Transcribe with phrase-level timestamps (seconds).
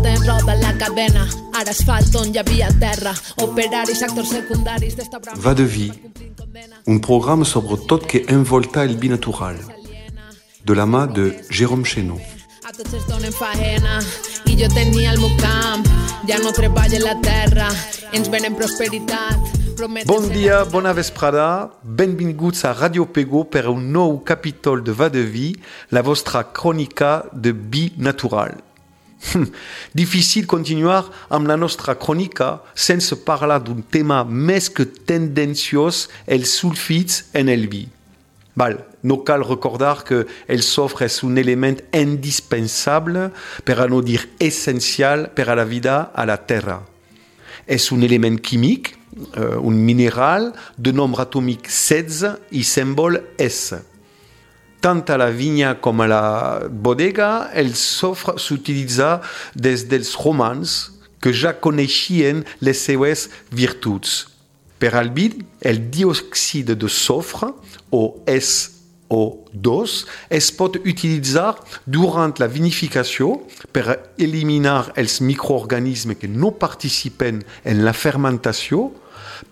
[0.00, 4.96] Passa el temps, roda la cadena, ara asfalt on hi havia terra, operaris, actors secundaris
[4.96, 5.40] d'esta brama...
[5.42, 5.92] Va de vie,
[6.86, 9.56] un programme sobre tot que envolta el binatural,
[10.64, 12.20] de la mà de Jérôme Chénaud.
[12.64, 14.00] A tots es donen faena.
[14.46, 15.84] I jo tenia el meu camp,
[16.28, 17.68] ja no treballa la terra,
[18.12, 19.36] ens venen prosperitat.
[19.76, 25.08] prometen Bon dia, bona vesprada, benvinguts a Radio Pego per un nou capítol de Va
[25.08, 25.56] de Vie,
[25.90, 28.69] la vostra crònica de Bi Natural.
[29.92, 36.60] Difícil continuar amb la nostra crònica sense parlar d'un tema més que tendenciós, els
[37.34, 37.88] en el vi.
[38.56, 43.30] Val, no cal recordar que el sofre és un element indispensable,
[43.64, 46.80] per a no dir essencial, per a la vida a la Terra.
[47.66, 48.96] És un element químic,
[49.36, 53.89] eh, un mineral de nombre atòmic 16 i símbol S.
[54.80, 56.24] Tant a la vinya com a la
[56.72, 59.20] bodega, el sofre s'utilitza
[59.54, 60.72] des dels romans
[61.20, 64.24] que ja coneixien les seues virtuts.
[64.80, 65.26] Per al vi,
[65.60, 67.50] el diòxid de sofre,
[67.92, 69.96] o SO2,
[70.32, 73.34] es pot utilitzar durant la vinificació
[73.76, 78.88] per eliminar els microorganismes que no participen en la fermentació,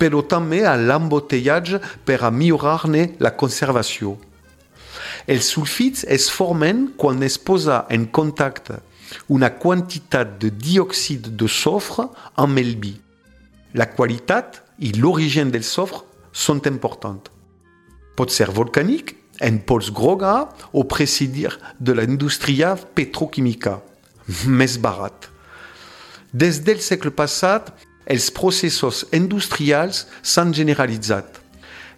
[0.00, 4.16] però també a l'embotellatge per a millorar-ne la conservació.
[5.28, 8.78] Els sulfits es formen quan es posa en contacte
[9.28, 12.06] una quantitat de diòxid de sofre
[12.40, 12.94] amb el vi.
[13.76, 16.00] La qualitat i l'origen del sofre
[16.32, 17.28] són importants.
[18.16, 23.78] Pot ser volcànic, en pols groga o presidir de la indústria petroquímica,
[24.46, 25.28] més barat.
[26.32, 27.70] Des del segle passat,
[28.08, 31.38] els processos industrials s'han generalitzat.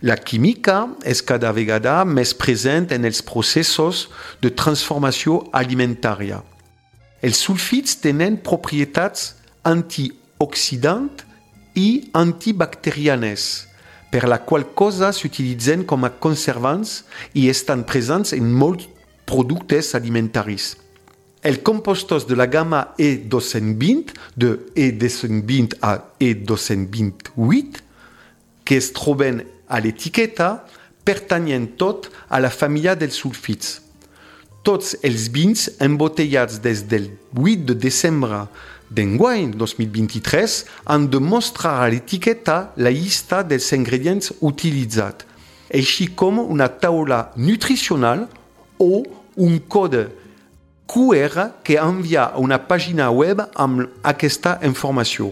[0.01, 4.07] La química és cada vegada més present en els processos
[4.41, 6.39] de transformació alimentària.
[7.21, 9.35] Els sulfits tenen propietats
[9.69, 11.27] antioxidants
[11.77, 13.69] i antibacterianes,
[14.11, 17.03] per la qual cosa s'utilitzen com a conservants
[17.37, 18.89] i estan presents en molts
[19.29, 20.73] productes alimentaris.
[21.45, 27.85] Els compostos de la gamma E220, de E220 a E228,
[28.65, 30.65] que es troben a l'etiqueta,
[31.07, 33.79] pertanyen tot a la família dels sulfits.
[34.67, 38.43] Tots els vins embotellats des del 8 de desembre
[38.91, 45.25] d'enguany 2023 han de mostrar a l'etiqueta la llista dels ingredients utilitzats,
[45.73, 48.27] així com una taula nutricional
[48.77, 49.05] o
[49.37, 50.09] un code
[50.91, 55.31] QR que envia a una pàgina web amb aquesta informació.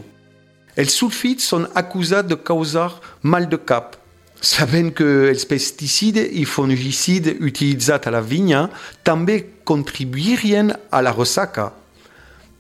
[0.78, 3.96] Els sulfits són acusats de causar mal de cap,
[4.40, 8.66] sabent que els pesticides i fungicides utilitzats a la vinya
[9.06, 11.72] també contribuirien a la ressaca.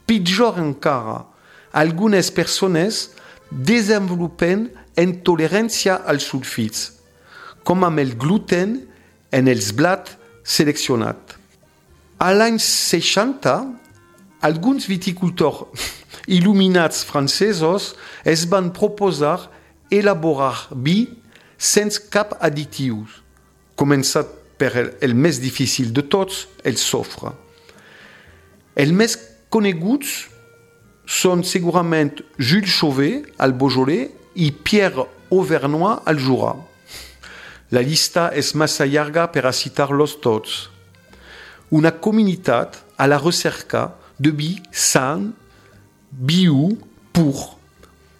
[0.08, 1.22] Pitjor encara,
[1.72, 3.10] algunes persones
[3.50, 4.68] desenvolupen
[4.98, 6.92] intolerància als sulfits,
[7.62, 8.80] com amb gluten
[9.30, 11.36] en els blats seleccionats.
[12.18, 13.52] A l'any 60,
[14.42, 15.68] alguns viticultors
[16.36, 17.92] il·luminats francesos
[18.24, 19.52] es van proposar
[19.90, 21.06] elaborar vi
[21.58, 23.20] sense cap additius,
[23.78, 27.34] començat per el, més difícil de tots, el sofre.
[28.78, 29.16] Els més
[29.50, 30.28] coneguts
[31.08, 36.54] són segurament Jules Chauvet al Beaujolais i Pierre Auvernois al Jura.
[37.74, 40.68] La llista és massa llarga per a citar-los tots.
[41.70, 45.32] Una comunitat a la recerca de vi san,
[46.10, 46.70] bio,
[47.12, 47.58] pur.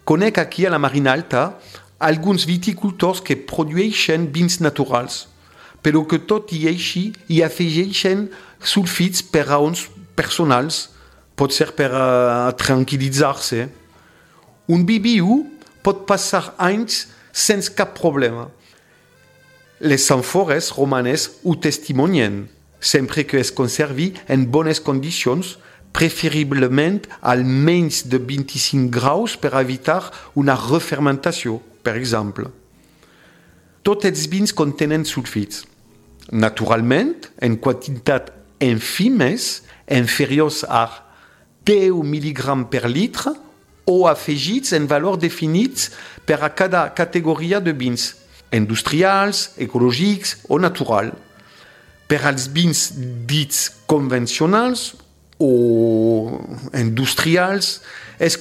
[0.05, 1.43] Conec aquí a la Marina Alta
[1.99, 5.27] alguns viticultors que produeixen vins naturals,
[5.83, 8.29] però que tot i així hi afegeixen
[8.63, 9.85] sulfits per raons
[10.15, 10.89] personals,
[11.39, 13.67] pot ser per uh, tranquil·litzar-se.
[14.71, 15.43] Un vi bio
[15.83, 18.49] pot passar anys sense cap problema.
[19.79, 22.43] Les àmfores romanes ho testimonien,
[22.79, 25.57] sempre que es conservi en bones condicions,
[25.95, 32.49] preferiblement al menys de 25 graus per evitar una refermentació, per exemple.
[33.83, 35.63] Tots els vins contenen sulfits.
[36.29, 38.29] Naturalment, en quantitat
[38.61, 40.85] infimes, inferiors a
[41.65, 43.33] 10 mg per litre
[43.89, 45.89] o afegits en valor definits
[46.25, 48.13] per a cada categoria de vins,
[48.53, 51.11] industrials, ecològics o natural.
[52.09, 52.89] Per als vins
[53.29, 54.93] dits convencionals
[55.39, 56.39] o
[56.75, 57.79] industrials
[58.19, 58.37] es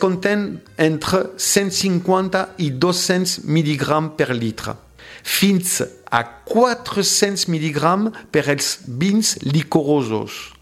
[0.77, 4.75] entre 150 i 200 mg per litre,
[5.23, 5.79] fins
[6.11, 10.53] a 400 mg per als vins licorosos.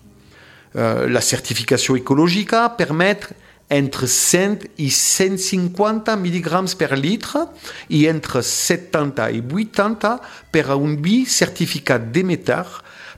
[0.76, 3.30] Uh, la certificació ecològica permet
[3.72, 7.46] entre 100 i 150 mg per litre
[7.88, 10.12] i entre 70 i 80
[10.52, 12.66] per a un vi certificat Demeter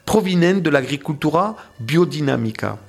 [0.06, 2.88] provinent de l'agricultura biodinàmica.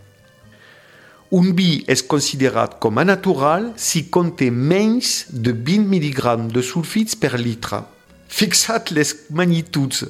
[1.30, 7.14] Un vi és considerat com a natural si conté menys de 20 mg de sulfits
[7.22, 7.84] per litre.
[8.30, 10.08] Fixat les magnituds,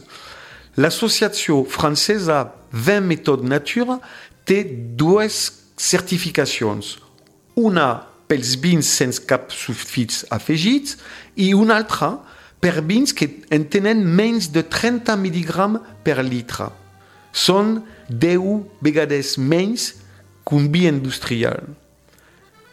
[0.79, 3.99] l'associació francesa 20 Méthode Nature
[4.47, 5.41] té dues
[5.75, 6.95] certificacions,
[7.59, 10.95] una pels vins sense cap sulfits afegits
[11.35, 12.13] i una altra
[12.63, 13.67] per vins que en
[14.07, 16.71] menys de 30 mg per litre.
[17.33, 19.97] Són 10 vegades menys
[20.71, 21.63] vi industrial.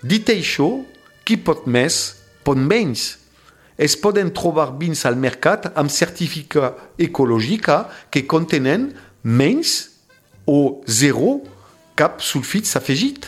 [0.03, 0.85] Dit això,
[1.25, 3.19] qui pot més, pot menys.
[3.77, 8.93] Es poden trobar vins al mercat amb certificat ecològica que contenen
[9.23, 9.91] menys
[10.47, 11.43] o zero
[11.97, 13.27] cap sulfits afegit.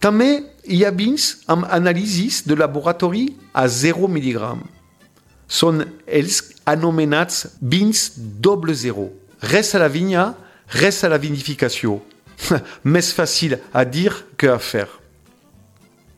[0.00, 4.54] També hi ha vins amb anàlisis de laboratori a 0 mg.
[5.50, 9.08] Són els anomenats vins doble zero.
[9.42, 10.30] Res a la vinya,
[10.78, 11.98] res a la vinificació.
[12.84, 15.00] més facile à dire que à faire.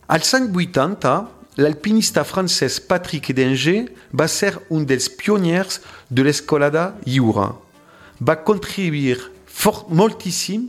[0.09, 5.81] Al 580, l'alpinista francès Patrick Edinger va ser un dels pionniers
[6.11, 7.53] de l'escolada lliure.
[8.21, 10.69] Va contribuir fort, moltíssim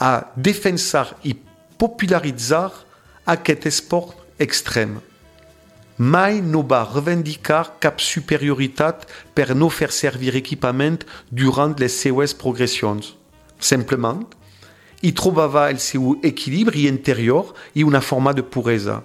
[0.00, 1.36] a defensar i
[1.78, 2.70] popularitzar
[3.26, 5.00] aquest esport extrem.
[5.98, 9.04] Mai no va revendicar cap superioritat
[9.36, 13.12] per no fer servir equipament durant les seues progressions.
[13.60, 14.24] Simplement,
[15.02, 19.02] hi trobava el seu equilibri interior i una forma de puresa.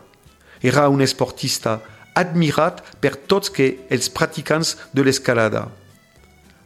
[0.62, 1.82] Era un esportista
[2.16, 5.68] admirat per tots que els practicants de l'escalada.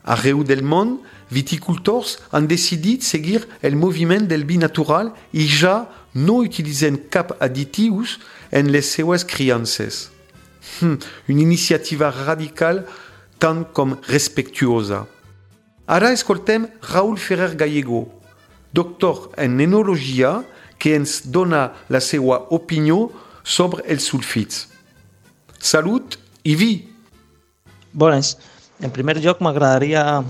[0.04, 1.00] Arreu del món,
[1.30, 8.18] viticultors han decidit seguir el moviment del vi natural i ja no utilitzen cap additius
[8.52, 10.10] en les seues criances.
[10.80, 10.98] Hm,
[11.30, 12.84] una iniciativa radical
[13.40, 15.06] tant com respectuosa.
[15.88, 18.21] Ara escoltem Raúl Ferrer Gallego,
[18.74, 20.42] doctor en enologia
[20.82, 23.10] que ens dona la seva opinió
[23.44, 24.68] sobre els sulfits.
[25.60, 26.72] Salut i vi!
[27.94, 28.38] Bones.
[28.82, 30.24] En primer lloc, m'agradaria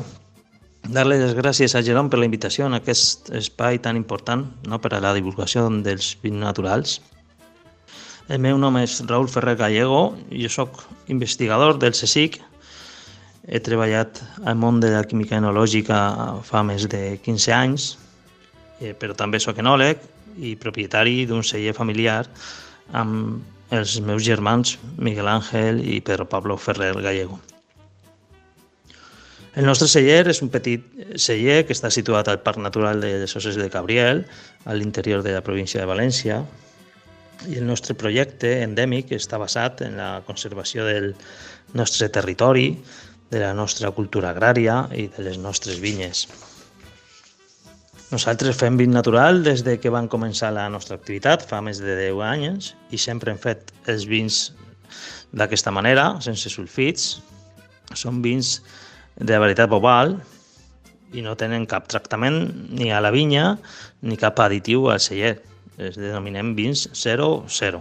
[0.90, 4.96] dar-li les gràcies a Jerome per la invitació en aquest espai tan important no, per
[4.98, 7.00] a la divulgació dels vins naturals.
[8.32, 12.40] El meu nom és Raúl Ferrer Gallego, jo sóc investigador del CSIC,
[13.48, 15.98] he treballat al món de la química enològica
[16.46, 17.88] fa més de 15 anys,
[18.82, 20.02] eh, però també sóc enòleg
[20.42, 22.26] i propietari d'un celler familiar
[22.98, 27.40] amb els meus germans Miguel Ángel i Pedro Pablo Ferrer Gallego.
[29.56, 30.84] El nostre celler és un petit
[31.20, 34.24] celler que està situat al Parc Natural de les Osses de Cabriel,
[34.64, 36.38] a l'interior de la província de València,
[37.50, 41.12] i el nostre projecte endèmic està basat en la conservació del
[41.76, 42.78] nostre territori,
[43.32, 46.28] de la nostra cultura agrària i de les nostres vinyes.
[48.12, 51.94] Nosaltres fem vin natural des de que van començar la nostra activitat, fa més de
[51.96, 54.40] 10 anys, i sempre hem fet els vins
[55.32, 57.22] d'aquesta manera, sense sulfits.
[57.96, 58.58] Són vins
[59.16, 60.18] de varietat bobal
[61.16, 62.42] i no tenen cap tractament
[62.76, 63.54] ni a la vinya
[64.04, 65.38] ni cap additiu al celler.
[65.80, 67.80] Els denominem vins 0-0.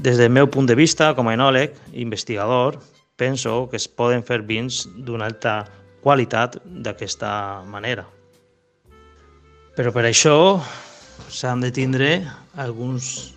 [0.00, 2.80] Des del meu punt de vista, com a enòleg i investigador,
[3.20, 5.66] penso que es poden fer vins d'una alta
[6.00, 8.08] qualitat d'aquesta manera.
[9.72, 10.60] Però per això
[11.32, 12.08] s'han de tindre
[12.60, 13.32] alguns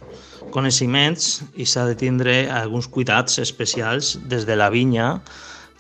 [0.52, 5.22] coneixements i s'ha de tindre alguns cuidats especials des de la vinya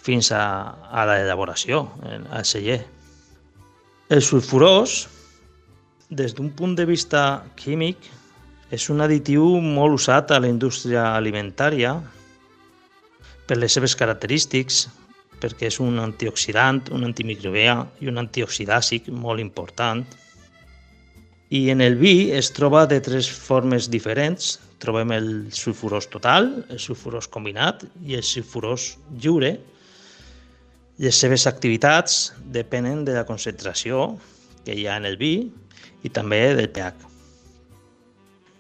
[0.05, 0.45] fins a,
[0.91, 1.83] a l'elaboració,
[2.31, 2.79] al celler.
[4.07, 5.07] El sulfurós,
[6.09, 7.97] des d'un punt de vista químic,
[8.71, 11.97] és un additiu molt usat a la indústria alimentària
[13.45, 14.85] per les seves característiques,
[15.41, 20.05] perquè és un antioxidant, un antimicrobià i un antioxidàcic molt important,
[21.49, 24.59] i en el vi es troba de tres formes diferents.
[24.81, 29.55] Trobem el sulfurós total, el sulfurós combinat i el sulfurós lliure.
[30.97, 34.15] Les seves activitats depenen de la concentració
[34.65, 35.51] que hi ha en el vi
[36.03, 37.11] i també del pH.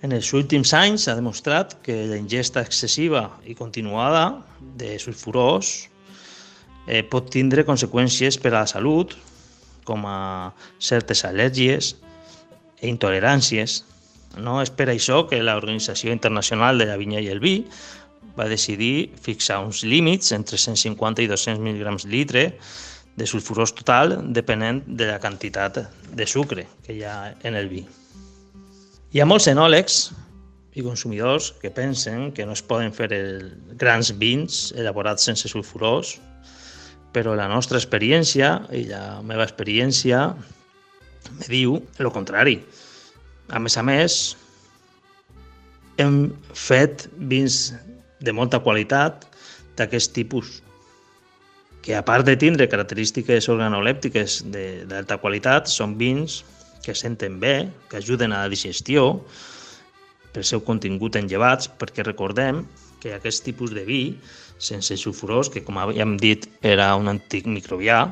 [0.05, 4.43] En els últims anys s'ha demostrat que la ingesta excessiva i continuada
[4.77, 5.87] de sulfurós
[6.85, 9.15] eh, pot tindre conseqüències per a la salut,
[9.85, 11.95] com a certes al·lèrgies
[12.87, 13.83] intoleràncies.
[14.37, 17.59] No és per això que l'Organització Internacional de la Vinya i el Vi
[18.35, 22.49] va decidir fixar uns límits entre 150 i 200 mg litre
[23.15, 25.79] de sulfurós total depenent de la quantitat
[26.11, 27.85] de sucre que hi ha en el vi.
[29.15, 30.09] Hi ha molts enòlegs
[30.75, 36.17] i consumidors que pensen que no es poden fer el, grans vins elaborats sense sulfurós,
[37.15, 40.33] però la nostra experiència i la meva experiència
[41.33, 42.59] me diu el contrari.
[43.53, 44.35] A més a més,
[46.01, 47.73] hem fet vins
[48.25, 49.25] de molta qualitat
[49.77, 50.61] d'aquest tipus
[51.85, 54.39] que a part de tindre característiques organolèptiques
[54.89, 56.41] d'alta qualitat, són vins
[56.81, 59.21] que senten bé, que ajuden a la digestió,
[60.33, 62.63] pel seu contingut en llevats, perquè recordem
[63.03, 64.01] que aquest tipus de vi,
[64.57, 68.07] sense sulfurós, que com havíem dit era un antic microbià,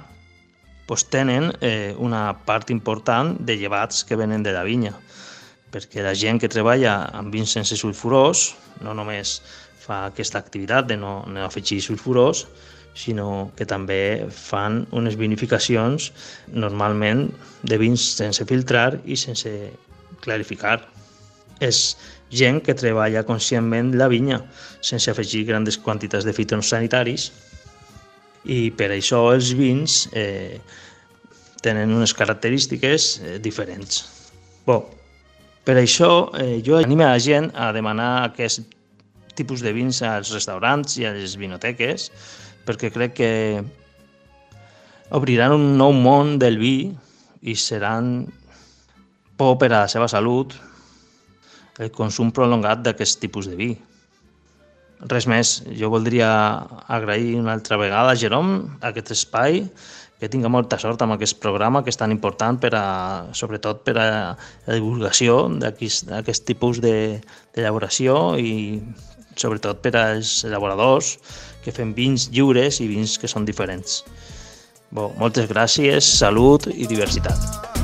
[0.94, 4.94] doncs tenen eh, una part important de llevats que venen de la vinya,
[5.74, 8.54] perquè la gent que treballa amb vins sense sulfurós
[8.86, 9.42] no només
[9.82, 12.46] fa aquesta activitat de no, no afegir sulfurós,
[12.94, 16.12] sinó que també fan unes vinificacions
[16.54, 17.32] normalment
[17.64, 19.50] de vins sense filtrar i sense
[20.22, 20.78] clarificar.
[21.60, 21.98] És
[22.30, 24.44] gent que treballa conscientment la vinya
[24.82, 27.32] sense afegir grandes quantitats de fitosanitaris
[28.44, 30.60] i per això els vins eh,
[31.64, 34.04] tenen unes característiques eh, diferents.
[34.68, 34.80] Bé,
[35.64, 38.68] per això eh, jo animo a la gent a demanar aquest
[39.36, 42.10] tipus de vins als restaurants i a les vinoteques
[42.68, 43.32] perquè crec que
[45.16, 46.92] obriran un nou món del vi
[47.42, 48.28] i seran
[49.40, 50.54] por per a la seva salut
[51.82, 53.72] el consum prolongat d'aquest tipus de vi.
[55.12, 56.30] Res més, jo voldria
[56.88, 59.66] agrair una altra vegada a Jerome aquest espai,
[60.24, 62.86] que tinga molta sort amb aquest programa que és tan important per a,
[63.36, 71.18] sobretot per a la divulgació d'aquest tipus d'elaboració de, i sobretot per als elaboradors
[71.66, 74.04] que fem vins lliures i vins que són diferents.
[74.94, 77.83] Bo, moltes gràcies, salut i diversitat.